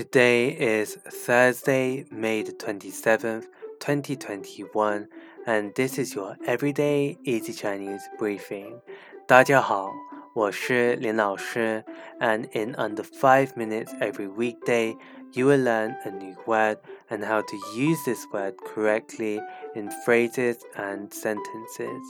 [0.00, 3.44] Today is Thursday, May the 27th,
[3.80, 5.06] 2021,
[5.46, 8.80] and this is your everyday easy Chinese briefing.
[9.26, 9.92] 大家好，
[10.32, 11.84] 我是林老师,
[12.18, 14.96] and in under 5 minutes every weekday,
[15.34, 16.78] you will learn a new word
[17.10, 19.38] and how to use this word correctly
[19.74, 22.00] in phrases and sentences.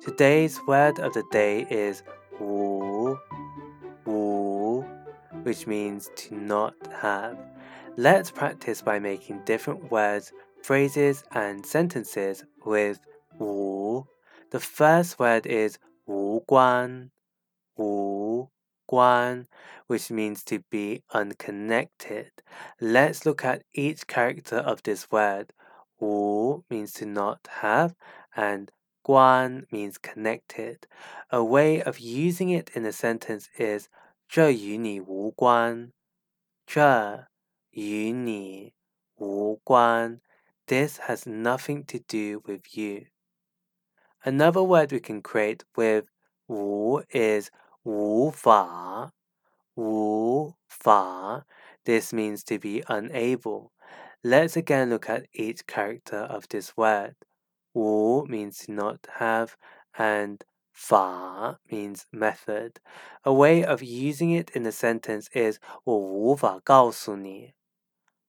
[0.00, 2.02] Today's word of the day is
[2.40, 3.14] 无。
[5.44, 7.38] Which means to not have.
[7.96, 10.32] Let's practice by making different words,
[10.62, 12.98] phrases, and sentences with
[13.38, 14.06] wu.
[14.50, 17.10] The first word is wu guan,
[17.76, 18.48] wu
[18.90, 19.46] guan,
[19.86, 22.30] which means to be unconnected.
[22.80, 25.52] Let's look at each character of this word.
[26.00, 27.94] Wu means to not have,
[28.34, 28.70] and
[29.06, 30.86] guan means connected.
[31.30, 33.88] A way of using it in a sentence is
[34.33, 35.91] 这与你无关。
[36.65, 37.27] 这
[37.71, 38.73] 与你
[39.15, 40.21] 无关。
[40.67, 43.07] This has nothing to do with you.
[44.23, 46.05] Another word we can create with
[46.47, 47.49] 无 is
[47.83, 49.13] 无法。
[49.75, 51.45] 无法.
[51.85, 53.71] This means to be unable.
[54.21, 57.15] Let's again look at each character of this word.
[57.73, 59.55] 无 means not have
[59.97, 62.79] and 法 means method.
[63.23, 67.53] A way of using it in a sentence is 我无法告诉你。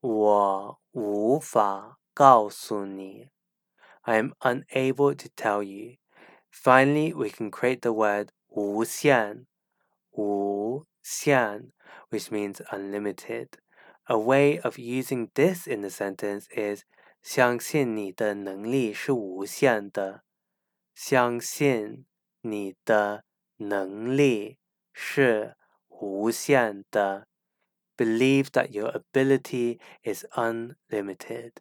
[0.00, 3.30] 我无法告诉你。
[4.02, 5.96] I am unable to tell you.
[6.50, 9.46] Finally, we can create the word 无限,
[10.12, 11.72] 无限,
[12.10, 13.48] which means unlimited.
[14.04, 16.84] A way of using this in the sentence is
[17.22, 20.24] 相信你的能力是无限的。
[20.94, 22.04] 相信
[22.42, 23.24] 你的
[23.56, 24.58] 能力
[24.92, 25.56] 是
[25.88, 27.26] 无限的。
[27.96, 31.52] Believe that your ability is unlimited.